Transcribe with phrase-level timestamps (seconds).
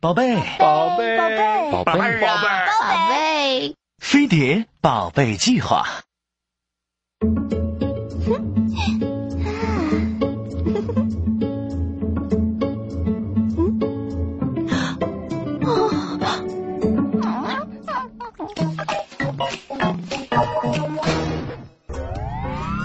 [0.00, 5.84] 宝贝，宝贝，宝贝，宝贝，宝贝，宝贝，飞碟宝贝计划。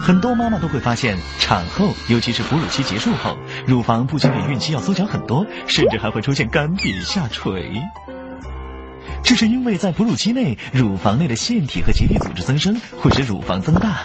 [0.04, 7.82] 很多妈妈都会发现，产后，尤其是哺乳期结束后，乳房不仅比孕期要缩小很多，甚至还会出现干瘪下垂。
[9.24, 14.02] 这是因为在哺乳期内，乳房内的腺体和结缔组织增生，会使乳房增大，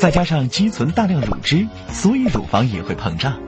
[0.00, 3.38] 再加上积存大量乳汁，所以乳房也会膨胀。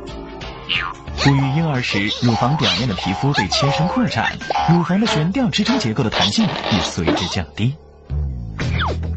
[1.19, 4.39] 哺育婴儿时，乳房表面的皮肤被切身扩展，
[4.73, 7.75] 乳房的悬吊支撑结构的弹性也随之降低。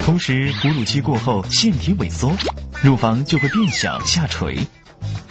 [0.05, 2.32] 同时，哺乳期过后，腺体萎缩，
[2.84, 4.59] 乳房就会变小下垂，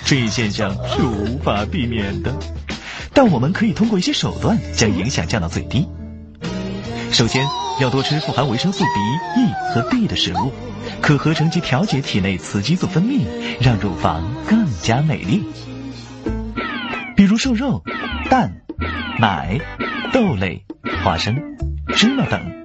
[0.05, 2.35] 这一现象是无法避免的。
[3.13, 5.87] 但我们可以通过一些手段将影响降到最低。
[7.13, 7.47] 首先，
[7.81, 10.53] 要多吃富含维生素 B、E 和 D 的食物，
[11.01, 13.21] 可合成及调节体内雌激素分泌，
[13.61, 15.45] 让乳房更加美丽。
[17.15, 17.85] 比如瘦肉、
[18.29, 18.53] 蛋、
[19.21, 19.61] 奶、
[20.13, 20.65] 豆类、
[21.05, 21.41] 花生、
[21.95, 22.64] 芝麻等。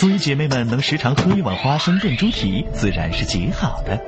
[0.00, 4.00] 所以姐妹们能时常喝一碗花生炖猪蹄，自然是极好的。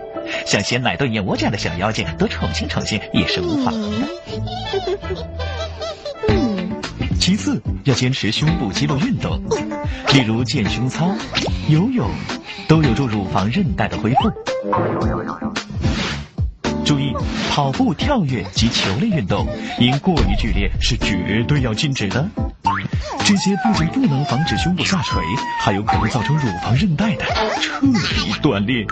[0.47, 3.75] 像鲜奶炖燕窝这样的小妖精，多宠幸宠幸也是无妨。
[7.21, 9.39] 其次，要坚持胸部肌肉运动，
[10.15, 11.15] 例如健胸操、
[11.69, 12.09] 游泳，
[12.67, 14.33] 都有助乳房韧带的恢复。
[16.87, 17.13] 注意，
[17.51, 19.47] 跑步、跳跃及球类运动，
[19.79, 22.27] 因过于剧烈是绝对要禁止的。
[23.33, 25.23] 这些不仅不能防止胸部下垂，
[25.59, 27.25] 还有可能造成乳房韧带的
[27.63, 28.85] 彻底断裂。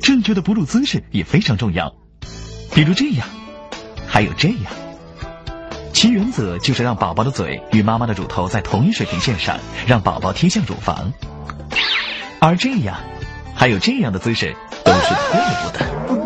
[0.00, 1.94] 正确的哺乳姿势也非常重要，
[2.74, 3.28] 比如这样，
[4.06, 4.72] 还有这样。
[5.92, 11.12] 其原则就是让宝宝的嘴与妈妈的乳头在同一水平线上，让宝宝贴向乳房。
[12.40, 12.96] 而这样，
[13.54, 16.21] 还有这样的姿势，都是错误的。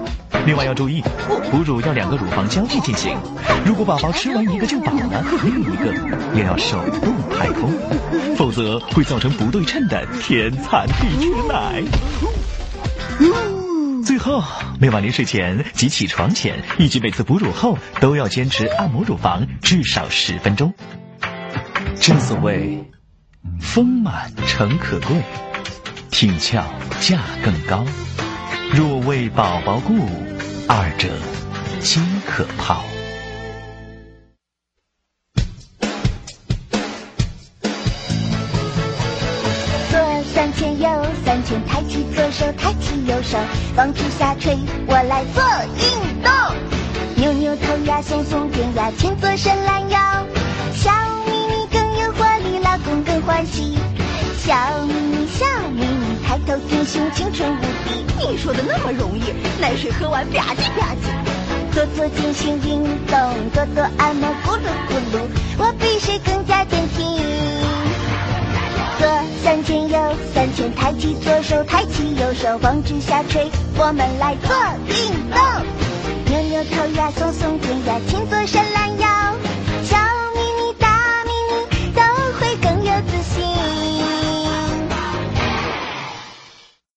[0.47, 1.03] 另外要注意，
[1.51, 3.19] 哺乳要两个乳房交替进行。
[3.65, 5.93] 如果宝宝吃完一个就饱了，另一个
[6.35, 7.69] 也要手动排空，
[8.37, 11.83] 否则会造成不对称的天残地缺奶。
[14.05, 14.41] 最后，
[14.79, 20.73] 每晚临睡前及起床前，以及每次哺乳后，都要坚持按摩乳房至少十分钟。
[22.01, 22.89] 正所谓，
[23.61, 25.17] 丰满诚可贵，
[26.13, 26.65] 挺翘
[27.01, 27.85] 价更高。
[28.73, 29.95] 若为宝宝故。
[30.69, 31.09] 二者
[31.81, 32.83] 皆可抛。
[39.91, 39.99] 左
[40.35, 40.89] 三圈，右
[41.25, 43.39] 三圈，抬起左手，抬起右手，
[43.77, 44.57] 防止下垂。
[44.87, 45.43] 我来做
[45.79, 46.33] 运动，
[47.15, 49.99] 扭扭头呀，耸耸肩呀，前左伸懒腰。
[50.75, 50.91] 小
[51.27, 53.76] 咪咪更有活力，老公更欢喜。
[56.57, 57.91] 小咪咪，小咪咪，抬头挺胸，青春无敌。
[58.19, 61.75] 你说的那么容易，奶水喝完吧唧吧唧。
[61.75, 65.21] 多做健身运动，多多按摩，咕噜咕噜，
[65.59, 67.05] 我比谁更加坚挺。
[68.99, 69.07] 左
[69.45, 69.99] 三圈，右
[70.35, 73.51] 三圈，抬起左手，抬起右手，防止下垂。
[73.77, 74.57] 我们来做
[74.87, 74.95] 运
[75.31, 75.39] 动，
[76.27, 79.07] 扭扭头呀，耸耸肩呀，前左伸懒腰。